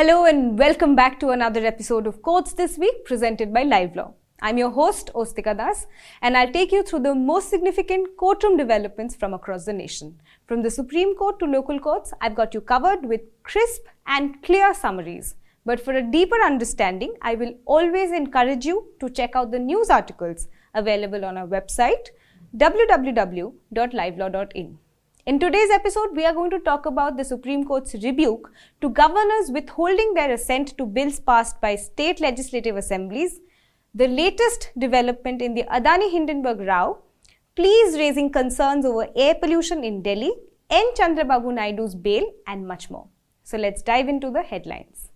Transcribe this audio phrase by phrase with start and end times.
[0.00, 4.14] Hello and welcome back to another episode of Courts This Week presented by Live Law.
[4.40, 5.86] I'm your host, Ostika Das,
[6.22, 10.18] and I'll take you through the most significant courtroom developments from across the nation.
[10.46, 14.72] From the Supreme Court to local courts, I've got you covered with crisp and clear
[14.72, 15.34] summaries.
[15.66, 19.90] But for a deeper understanding, I will always encourage you to check out the news
[19.90, 22.08] articles available on our website
[22.56, 24.78] www.livelaw.in.
[25.26, 29.50] In today's episode, we are going to talk about the Supreme Court's rebuke to governors
[29.50, 33.38] withholding their assent to bills passed by state legislative assemblies,
[33.94, 37.00] the latest development in the Adani Hindenburg row,
[37.54, 40.32] pleas raising concerns over air pollution in Delhi,
[40.70, 40.94] N.
[40.94, 43.06] Chandrababu Naidu's bail, and much more.
[43.42, 45.10] So let's dive into the headlines.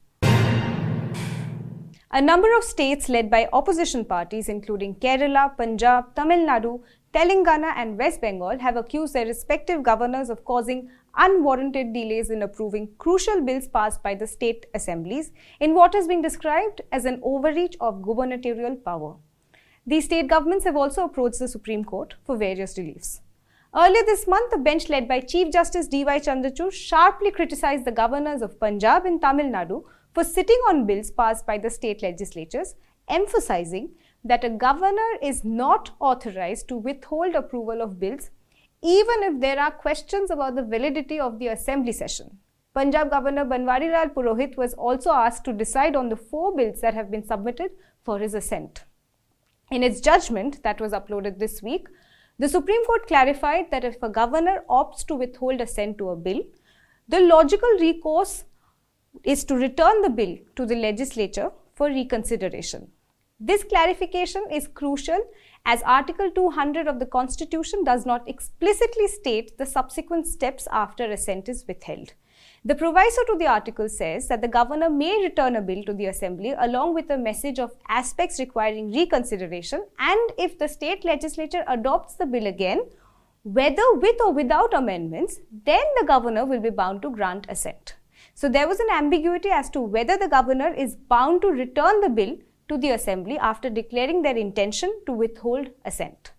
[2.10, 6.82] A number of states led by opposition parties, including Kerala, Punjab, Tamil Nadu,
[7.14, 12.88] Telangana and West Bengal have accused their respective governors of causing unwarranted delays in approving
[12.98, 15.30] crucial bills passed by the state assemblies
[15.60, 19.14] in what is being described as an overreach of gubernatorial power.
[19.86, 23.20] These state governments have also approached the Supreme Court for various reliefs.
[23.76, 26.18] Earlier this month, a bench led by Chief Justice D.Y.
[26.18, 31.46] Chandrachud sharply criticized the governors of Punjab and Tamil Nadu for sitting on bills passed
[31.46, 32.74] by the state legislatures,
[33.08, 33.90] emphasizing
[34.24, 38.30] that a governor is not authorized to withhold approval of bills
[38.82, 42.38] even if there are questions about the validity of the assembly session.
[42.74, 46.92] Punjab Governor Banwari Lal Purohit was also asked to decide on the four bills that
[46.92, 47.70] have been submitted
[48.02, 48.84] for his assent.
[49.70, 51.88] In its judgment that was uploaded this week,
[52.38, 56.42] the Supreme Court clarified that if a governor opts to withhold assent to a bill,
[57.08, 58.44] the logical recourse
[59.22, 62.88] is to return the bill to the legislature for reconsideration.
[63.46, 65.18] This clarification is crucial
[65.66, 71.50] as Article 200 of the Constitution does not explicitly state the subsequent steps after assent
[71.50, 72.14] is withheld.
[72.64, 76.06] The proviso to the article says that the governor may return a bill to the
[76.06, 82.14] assembly along with a message of aspects requiring reconsideration and if the state legislature adopts
[82.14, 82.86] the bill again,
[83.42, 87.96] whether with or without amendments, then the governor will be bound to grant assent.
[88.32, 92.08] So there was an ambiguity as to whether the governor is bound to return the
[92.08, 92.38] bill
[92.68, 96.32] to the Assembly after declaring their intention to withhold assent.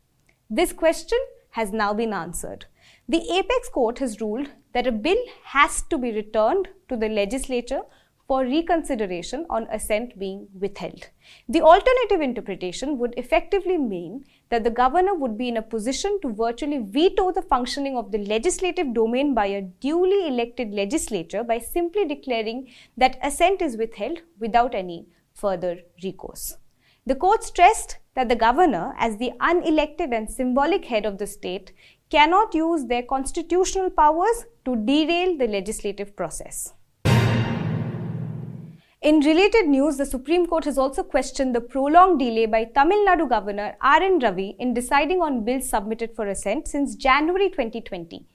[0.50, 1.20] This question
[1.52, 2.66] has now been answered.
[3.08, 7.82] The apex court has ruled that a bill has to be returned to the legislature
[8.28, 11.10] for reconsideration on assent being withheld.
[11.48, 16.34] The alternative interpretation would effectively mean that the governor would be in a position to
[16.34, 22.06] virtually veto the functioning of the legislative domain by a duly elected legislature by simply
[22.06, 26.58] declaring that assent is withheld without any further recourse.
[27.06, 31.72] The court stressed that the governor, as the unelected and symbolic head of the state,
[32.10, 36.74] cannot use their constitutional powers to derail the legislative process.
[39.02, 43.30] In related news, the Supreme Court has also questioned the prolonged delay by Tamil Nadu
[43.30, 44.02] Governor R.
[44.02, 44.18] N.
[44.18, 48.26] Ravi in deciding on bills submitted for assent since January 2020.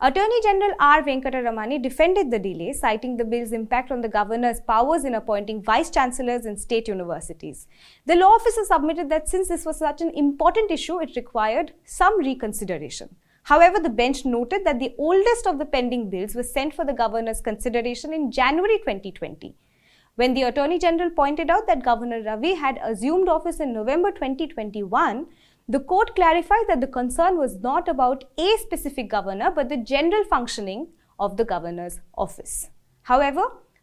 [0.00, 1.02] Attorney General R.
[1.02, 5.90] Venkataramani defended the delay, citing the bill's impact on the governor's powers in appointing vice
[5.90, 7.66] chancellors in state universities.
[8.06, 12.16] The law officer submitted that since this was such an important issue, it required some
[12.16, 13.16] reconsideration.
[13.42, 16.92] However, the bench noted that the oldest of the pending bills was sent for the
[16.92, 19.56] governor's consideration in January 2020.
[20.14, 25.26] When the Attorney General pointed out that Governor Ravi had assumed office in November 2021,
[25.68, 30.24] the court clarified that the concern was not about a specific governor but the general
[30.24, 32.70] functioning of the governor's office.
[33.02, 33.42] However,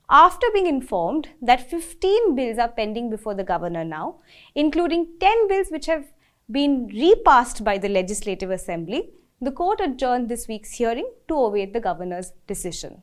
[0.09, 4.17] after being informed that 15 bills are pending before the governor now,
[4.53, 6.05] including 10 bills which have
[6.51, 9.09] been repassed by the Legislative Assembly,
[9.41, 13.01] the court adjourned this week's hearing to await the governor's decision.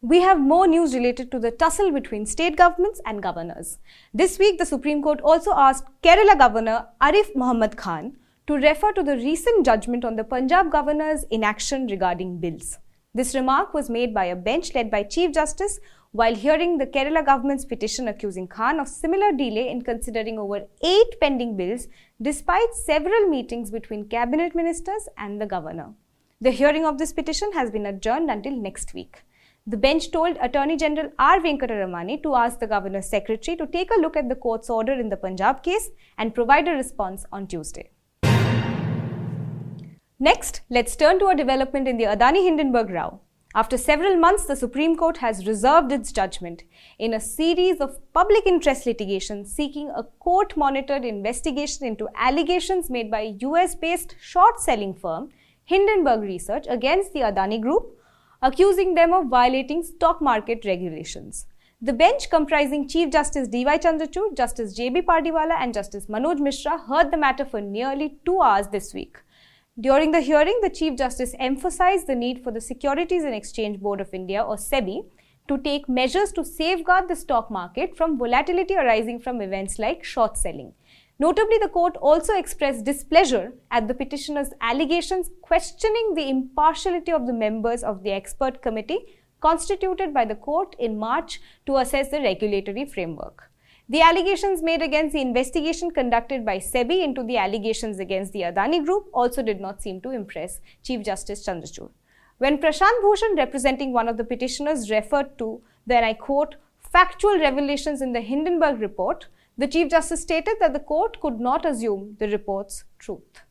[0.00, 3.78] We have more news related to the tussle between state governments and governors.
[4.14, 9.02] This week, the Supreme Court also asked Kerala Governor Arif Muhammad Khan to refer to
[9.02, 12.78] the recent judgment on the Punjab governor's inaction regarding bills.
[13.12, 15.80] This remark was made by a bench led by Chief Justice
[16.12, 21.20] while hearing the Kerala government's petition accusing Khan of similar delay in considering over eight
[21.20, 21.88] pending bills
[22.22, 25.92] despite several meetings between cabinet ministers and the governor.
[26.40, 29.24] The hearing of this petition has been adjourned until next week.
[29.70, 31.40] The bench told Attorney General R.
[31.40, 35.10] Venkataramani to ask the Governor's Secretary to take a look at the court's order in
[35.10, 37.90] the Punjab case and provide a response on Tuesday.
[40.18, 43.20] Next, let's turn to a development in the Adani Hindenburg row.
[43.54, 46.62] After several months, the Supreme Court has reserved its judgment
[46.98, 53.10] in a series of public interest litigation seeking a court monitored investigation into allegations made
[53.10, 55.28] by US based short selling firm
[55.64, 57.97] Hindenburg Research against the Adani Group
[58.42, 61.46] accusing them of violating stock market regulations.
[61.80, 63.78] The bench, comprising Chief Justice D.Y.
[63.78, 65.02] Chandrachud, Justice J.B.
[65.02, 69.18] Pardiwala, and Justice Manoj Mishra, heard the matter for nearly two hours this week.
[69.78, 74.00] During the hearing, the Chief Justice emphasized the need for the Securities and Exchange Board
[74.00, 75.04] of India, or SEBI,
[75.46, 80.36] to take measures to safeguard the stock market from volatility arising from events like short
[80.36, 80.72] selling.
[81.20, 87.32] Notably, the court also expressed displeasure at the petitioner's allegations questioning the impartiality of the
[87.32, 89.04] members of the expert committee
[89.40, 93.50] constituted by the court in March to assess the regulatory framework.
[93.88, 98.84] The allegations made against the investigation conducted by SEBI into the allegations against the Adani
[98.84, 101.90] Group also did not seem to impress Chief Justice Chandrachud.
[102.36, 106.56] When Prashant Bhushan, representing one of the petitioners, referred to the, and I quote,
[106.92, 109.26] factual revelations in the Hindenburg report,
[109.58, 113.42] the Chief Justice stated that the court could not assume the report's truth,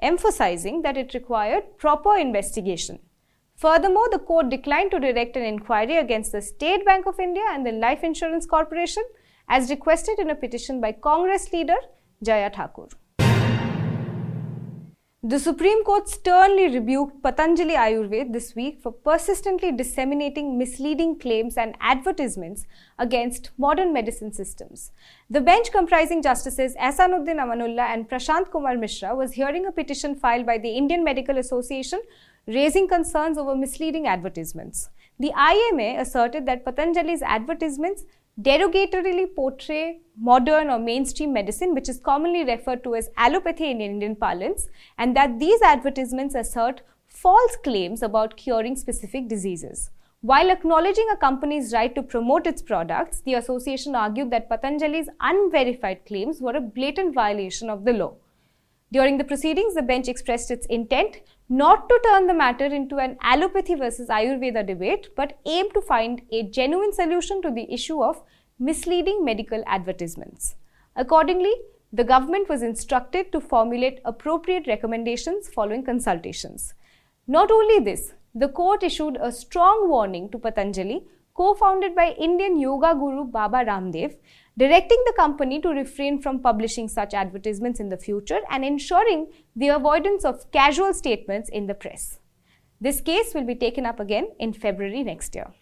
[0.00, 2.98] emphasizing that it required proper investigation.
[3.56, 7.64] Furthermore, the court declined to direct an inquiry against the State Bank of India and
[7.64, 9.04] the Life Insurance Corporation
[9.48, 11.76] as requested in a petition by Congress leader
[12.22, 12.88] Jaya Thakur.
[15.26, 21.74] The Supreme Court sternly rebuked Patanjali Ayurved this week for persistently disseminating misleading claims and
[21.80, 22.66] advertisements
[22.98, 24.92] against modern medicine systems.
[25.30, 30.44] The bench comprising Justices Ahsanuddin Amanullah and Prashant Kumar Mishra was hearing a petition filed
[30.44, 32.02] by the Indian Medical Association
[32.46, 34.90] raising concerns over misleading advertisements.
[35.18, 38.04] The IMA asserted that Patanjali's advertisements
[38.40, 44.16] derogatorily portray modern or mainstream medicine, which is commonly referred to as allopathy in Indian
[44.16, 49.90] parlance, and that these advertisements assert false claims about curing specific diseases.
[50.20, 56.06] While acknowledging a company's right to promote its products, the association argued that Patanjali's unverified
[56.06, 58.14] claims were a blatant violation of the law.
[58.90, 63.16] During the proceedings, the bench expressed its intent not to turn the matter into an
[63.22, 68.22] allopathy versus Ayurveda debate, but aim to find a genuine solution to the issue of
[68.58, 70.56] misleading medical advertisements.
[70.96, 71.52] Accordingly,
[71.92, 76.74] the government was instructed to formulate appropriate recommendations following consultations.
[77.26, 81.04] Not only this, the court issued a strong warning to Patanjali,
[81.34, 84.16] co founded by Indian yoga guru Baba Ramdev,
[84.56, 89.68] directing the company to refrain from publishing such advertisements in the future and ensuring the
[89.68, 92.20] avoidance of casual statements in the press.
[92.80, 95.52] This case will be taken up again in February next year.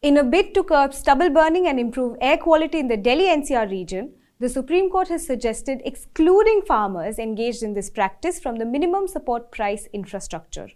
[0.00, 3.70] In a bid to curb stubble burning and improve air quality in the Delhi NCR
[3.70, 9.06] region, the Supreme Court has suggested excluding farmers engaged in this practice from the minimum
[9.06, 10.68] support price infrastructure.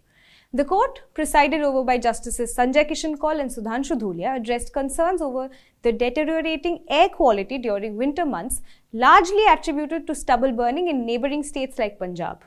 [0.52, 5.50] The court, presided over by Justices Sanjay Kishan Kaul and Sudhanshu Dhulia, addressed concerns over
[5.82, 8.62] the deteriorating air quality during winter months,
[8.92, 12.44] largely attributed to stubble burning in neighboring states like Punjab.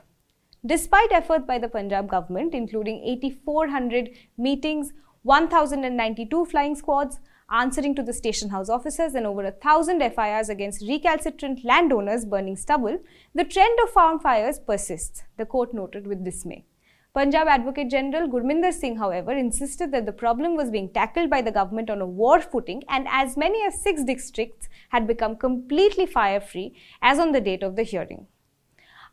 [0.64, 4.92] Despite efforts by the Punjab government, including 8,400 meetings,
[5.22, 7.20] 1,092 flying squads,
[7.50, 12.56] answering to the station house officers, and over a thousand FIRs against recalcitrant landowners burning
[12.56, 12.98] stubble,
[13.34, 16.64] the trend of farm fires persists, the court noted with dismay.
[17.12, 21.50] Punjab Advocate General Gurminder Singh, however, insisted that the problem was being tackled by the
[21.50, 26.40] government on a war footing and as many as six districts had become completely fire
[26.40, 26.72] free
[27.02, 28.28] as on the date of the hearing.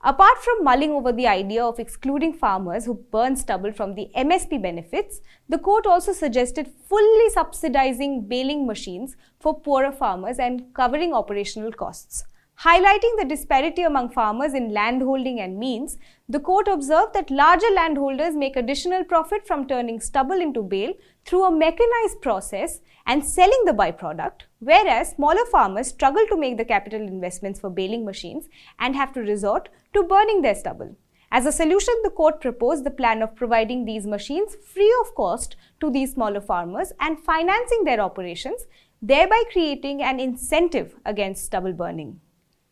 [0.03, 4.61] Apart from mulling over the idea of excluding farmers who burn stubble from the MSP
[4.61, 11.71] benefits, the court also suggested fully subsidizing baling machines for poorer farmers and covering operational
[11.71, 12.25] costs.
[12.61, 18.35] Highlighting the disparity among farmers in landholding and means, the court observed that larger landholders
[18.35, 23.73] make additional profit from turning stubble into bale through a mechanized process and selling the
[23.73, 28.47] byproduct, whereas smaller farmers struggle to make the capital investments for baling machines
[28.79, 30.95] and have to resort to burning their stubble.
[31.31, 35.55] As a solution, the court proposed the plan of providing these machines free of cost
[35.79, 38.65] to these smaller farmers and financing their operations,
[38.99, 42.19] thereby creating an incentive against stubble burning.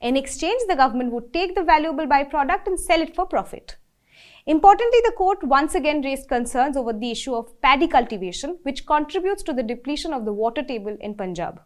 [0.01, 3.77] In exchange, the government would take the valuable byproduct and sell it for profit.
[4.45, 9.41] Importantly, the court once again raised concerns over the issue of paddy cultivation, which contributes
[9.43, 11.61] to the depletion of the water table in Punjab.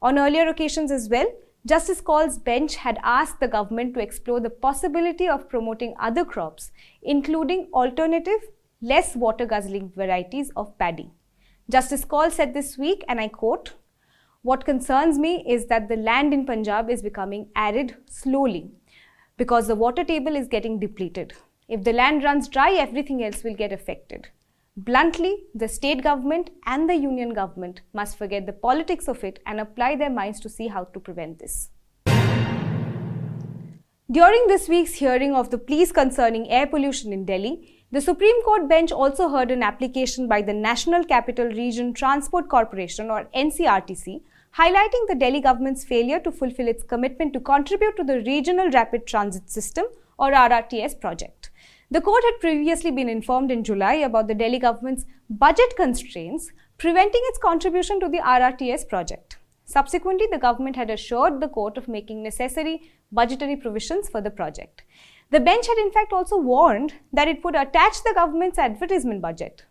[0.00, 1.26] On earlier occasions as well,
[1.66, 6.70] Justice Kaul's bench had asked the government to explore the possibility of promoting other crops,
[7.02, 8.40] including alternative,
[8.80, 11.10] less water guzzling varieties of paddy.
[11.68, 13.74] Justice Kaul said this week, and I quote,
[14.48, 18.70] what concerns me is that the land in Punjab is becoming arid slowly
[19.36, 21.34] because the water table is getting depleted.
[21.68, 24.28] If the land runs dry, everything else will get affected.
[24.74, 29.60] Bluntly, the state government and the union government must forget the politics of it and
[29.60, 31.68] apply their minds to see how to prevent this.
[34.10, 38.68] During this week's hearing of the pleas concerning air pollution in Delhi, The Supreme Court
[38.68, 44.20] bench also heard an application by the National Capital Region Transport Corporation or NCRTC
[44.56, 49.06] highlighting the Delhi government's failure to fulfill its commitment to contribute to the Regional Rapid
[49.06, 49.86] Transit System
[50.18, 51.50] or RRTS project.
[51.90, 57.22] The court had previously been informed in July about the Delhi government's budget constraints preventing
[57.24, 59.38] its contribution to the RRTS project.
[59.64, 64.82] Subsequently, the government had assured the court of making necessary budgetary provisions for the project.
[65.30, 69.64] The bench had in fact also warned that it would attach the government's advertisement budget.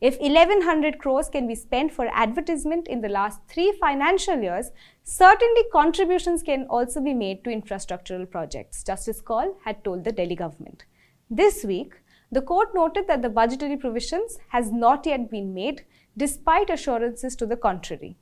[0.00, 4.70] If 1100 crores can be spent for advertisement in the last three financial years,
[5.04, 10.36] certainly contributions can also be made to infrastructural projects, Justice Kaul had told the Delhi
[10.36, 10.86] government.
[11.28, 11.92] This week,
[12.32, 15.84] the court noted that the budgetary provisions has not yet been made
[16.16, 18.16] despite assurances to the contrary.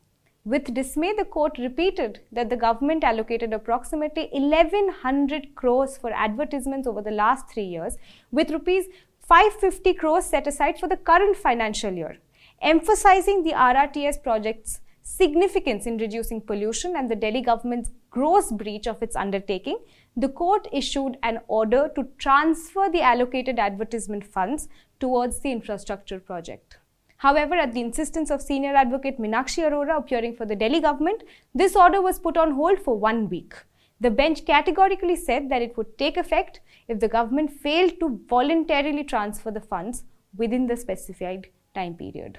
[0.45, 7.03] With dismay, the court repeated that the government allocated approximately 1100 crores for advertisements over
[7.03, 7.99] the last three years,
[8.33, 8.87] with rupees
[9.29, 12.17] 550 crores set aside for the current financial year,
[12.63, 19.03] emphasizing the RRTS project's significance in reducing pollution and the Delhi government's gross breach of
[19.03, 19.81] its undertaking,
[20.17, 24.67] the court issued an order to transfer the allocated advertisement funds
[24.99, 26.79] towards the infrastructure project.
[27.19, 31.23] However, at the insistence of senior advocate Meenakshi Arora appearing for the Delhi government,
[31.55, 33.53] this order was put on hold for one week.
[34.01, 39.03] The bench categorically said that it would take effect if the government failed to voluntarily
[39.03, 40.05] transfer the funds
[40.37, 42.39] within the specified time period.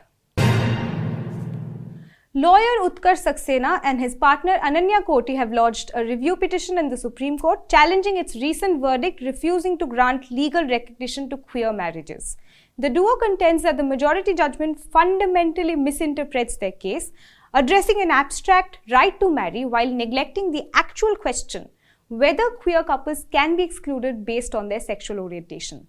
[2.33, 6.95] Lawyer Utkarsh Saxena and his partner Ananya Koti have lodged a review petition in the
[6.95, 12.37] Supreme Court challenging its recent verdict refusing to grant legal recognition to queer marriages.
[12.77, 17.11] The duo contends that the majority judgment fundamentally misinterprets their case,
[17.53, 21.69] addressing an abstract right to marry while neglecting the actual question
[22.09, 25.85] whether queer couples can be excluded based on their sexual orientation.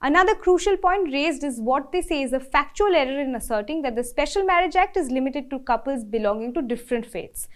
[0.00, 3.94] Another crucial point raised is what they say is a factual error in asserting that
[3.94, 7.48] the Special Marriage Act is limited to couples belonging to different faiths,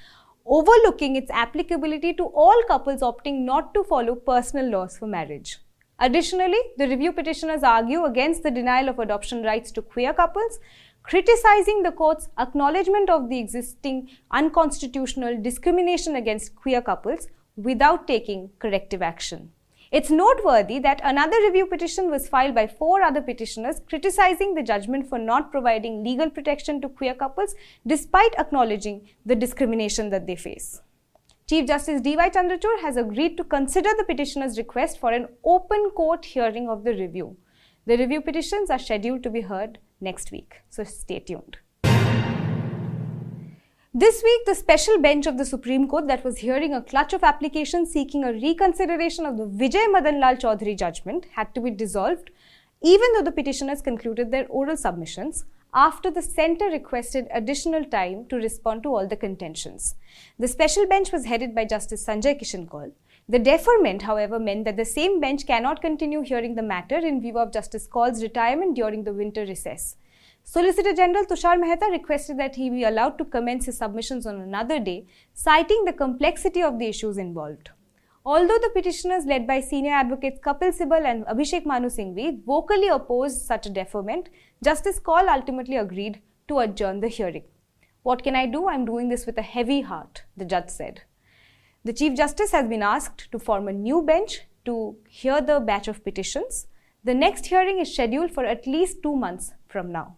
[0.45, 5.59] overlooking its applicability to all couples opting not to follow personal laws for marriage.
[5.99, 10.59] Additionally, the review petitioners argue against the denial of adoption rights to queer couples,
[11.03, 19.03] criticizing the court's acknowledgement of the existing unconstitutional discrimination against queer couples without taking corrective
[19.03, 19.51] action.
[19.91, 25.07] It's noteworthy that another review petition was filed by four other petitioners criticizing the judgment
[25.07, 27.55] for not providing legal protection to queer couples
[27.87, 30.81] despite acknowledging the discrimination that they face.
[31.47, 32.31] Chief Justice D.Y.
[32.31, 36.95] Chandrachud has agreed to consider the petitioner's request for an open court hearing of the
[36.95, 37.37] review.
[37.85, 41.59] The review petitions are scheduled to be heard next week, so stay tuned.
[43.95, 47.23] This week, the special bench of the Supreme Court that was hearing a clutch of
[47.23, 52.31] applications seeking a reconsideration of the Vijay Madanlal Choudhary judgment had to be dissolved,
[52.83, 55.45] even though the petitioners concluded their oral submissions
[55.75, 59.95] after the centre requested additional time to respond to all the contentions.
[60.39, 62.93] The special bench was headed by Justice Sanjay Kishan Kaul.
[63.29, 67.39] The deferment, however, meant that the same bench cannot continue hearing the matter in view
[67.39, 69.97] of Justice Kaul's retirement during the winter recess.
[70.45, 74.81] Solicitor General Tushar Mehta requested that he be allowed to commence his submissions on another
[74.81, 77.71] day, citing the complexity of the issues involved.
[78.27, 83.43] Although the petitioners led by senior advocates Kapil Sibal and Abhishek Manu Singhvi vocally opposed
[83.43, 84.29] such a deferment,
[84.65, 87.45] Justice Kaul ultimately agreed to adjourn the hearing.
[88.03, 88.69] What can I do?
[88.69, 91.03] I'm doing this with a heavy heart, the judge said.
[91.85, 95.89] The Chief Justice has been asked to form a new bench to hear the batch
[95.89, 96.69] of petitions.
[97.03, 100.17] The next hearing is scheduled for at least two months from now.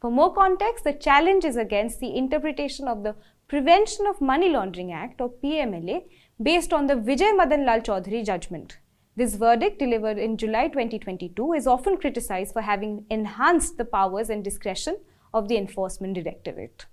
[0.00, 3.16] For more context, the challenge is against the interpretation of the
[3.48, 6.04] Prevention of Money Laundering Act or PMLA
[6.42, 8.78] based on the Vijay Madanlal Choudhary judgment.
[9.14, 14.42] This verdict, delivered in July 2022, is often criticized for having enhanced the powers and
[14.42, 14.96] discretion
[15.34, 16.86] of the Enforcement Directorate.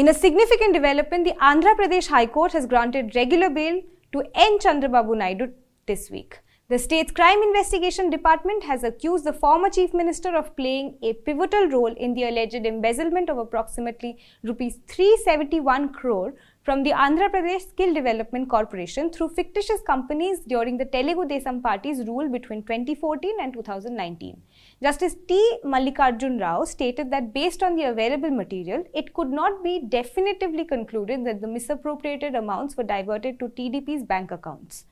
[0.00, 3.80] In a significant development, the Andhra Pradesh High Court has granted regular bail
[4.12, 4.60] to N.
[4.60, 5.48] Chandrababu Naidu
[5.86, 6.38] this week.
[6.68, 11.66] The state's crime investigation department has accused the former chief minister of playing a pivotal
[11.70, 17.92] role in the alleged embezzlement of approximately rupees 371 crore from the Andhra Pradesh Skill
[17.92, 24.40] Development Corporation through fictitious companies during the Telugu Desam Party's rule between 2014 and 2019.
[24.80, 25.58] Justice T.
[25.64, 31.26] Mallikarjun Rao stated that based on the available material, it could not be definitively concluded
[31.26, 34.84] that the misappropriated amounts were diverted to TDP's bank accounts.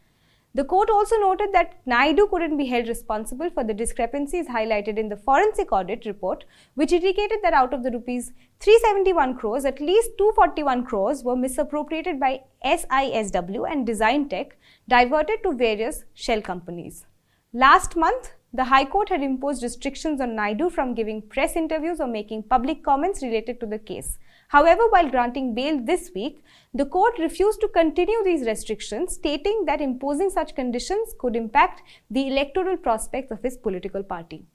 [0.55, 5.09] The court also noted that Naidu couldn't be held responsible for the discrepancies highlighted in
[5.09, 10.13] the forensic audit report, which indicated that out of the rupees 371 crores, at least
[10.19, 14.57] 241 crores were misappropriated by SISW and Design Tech,
[14.89, 17.05] diverted to various shell companies.
[17.53, 22.07] Last month, the High Court had imposed restrictions on Naidu from giving press interviews or
[22.07, 24.19] making public comments related to the case.
[24.49, 29.83] However, while granting bail this week, the court refused to continue these restrictions, stating that
[29.83, 34.47] imposing such conditions could impact the electoral prospects of his political party.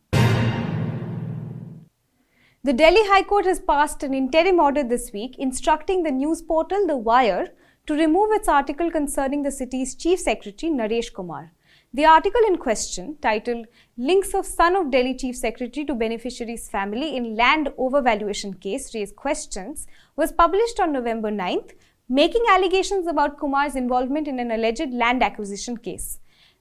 [2.64, 6.88] The Delhi High Court has passed an interim order this week instructing the news portal
[6.88, 7.50] The Wire
[7.86, 11.52] to remove its article concerning the city's Chief Secretary Naresh Kumar.
[11.94, 13.66] The article in question, titled
[13.98, 19.12] Links of Son of Delhi Chief Secretary to Beneficiary's Family in Land Overvaluation Case Raise
[19.12, 21.74] Questions, was published on November 9th,
[22.08, 26.20] making allegations about Kumar's involvement in an alleged land acquisition case.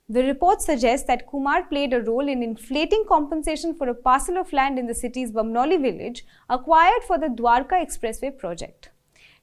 [0.09, 4.53] The report suggests that Kumar played a role in inflating compensation for a parcel of
[4.53, 8.91] land in the city's Bamnauli village acquired for the Dwarka Expressway project.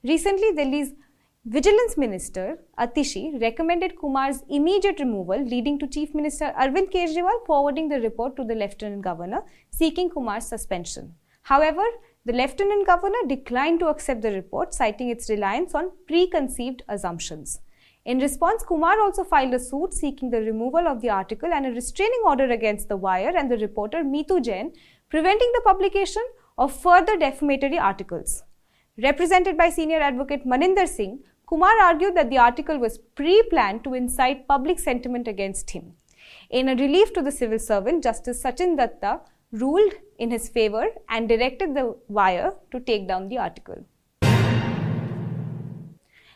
[0.04, 0.92] Recently, Delhi's
[1.50, 8.02] Vigilance Minister Atishi recommended Kumar's immediate removal, leading to Chief Minister Arvind Kejriwal forwarding the
[8.02, 11.14] report to the Lieutenant Governor seeking Kumar's suspension.
[11.44, 11.86] However,
[12.26, 17.62] the Lieutenant Governor declined to accept the report, citing its reliance on preconceived assumptions.
[18.04, 21.72] In response, Kumar also filed a suit seeking the removal of the article and a
[21.72, 24.74] restraining order against The Wire and the reporter Meetu Jain,
[25.10, 26.24] preventing the publication
[26.58, 28.44] of further defamatory articles.
[29.02, 33.94] Represented by senior advocate Maninder Singh, Kumar argued that the article was pre planned to
[33.94, 35.94] incite public sentiment against him.
[36.50, 39.22] In a relief to the civil servant, Justice Sachin Datta
[39.54, 43.86] ruled in his favor and directed the wire to take down the article.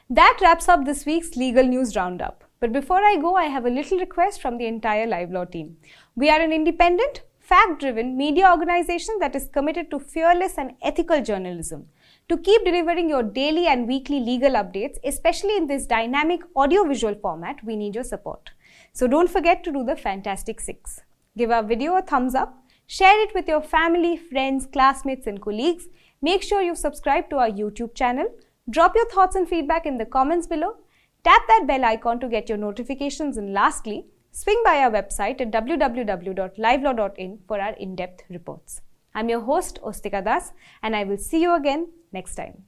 [0.10, 2.46] That wraps up this week's legal news roundup.
[2.62, 5.76] But before I go, I have a little request from the entire Live Law team.
[6.16, 11.22] We are an independent, fact driven media organization that is committed to fearless and ethical
[11.22, 11.88] journalism.
[12.30, 17.64] To keep delivering your daily and weekly legal updates, especially in this dynamic audiovisual format,
[17.64, 18.52] we need your support.
[18.94, 21.02] So don't forget to do the Fantastic Six.
[21.38, 22.58] Give our video a thumbs up,
[22.88, 25.88] share it with your family, friends, classmates, and colleagues.
[26.22, 28.28] Make sure you subscribe to our YouTube channel.
[28.70, 30.76] Drop your thoughts and feedback in the comments below.
[31.24, 33.38] Tap that bell icon to get your notifications.
[33.38, 38.82] And lastly, swing by our website at www.livelaw.in for our in depth reports.
[39.14, 42.64] I'm your host, Ostika Das, and I will see you again next time.